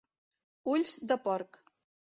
[0.73, 1.65] Ulls de porc.